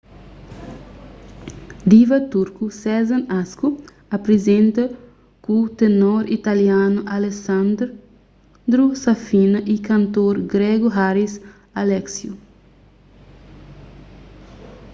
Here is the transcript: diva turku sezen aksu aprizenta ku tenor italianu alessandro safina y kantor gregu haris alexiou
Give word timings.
diva 1.91 2.17
turku 2.35 2.65
sezen 2.83 3.23
aksu 3.41 3.67
aprizenta 4.17 4.83
ku 5.45 5.55
tenor 5.79 6.23
italianu 6.37 6.99
alessandro 7.17 8.85
safina 9.03 9.59
y 9.75 9.75
kantor 9.89 10.33
gregu 10.53 10.89
haris 10.97 11.33
alexiou 11.81 12.35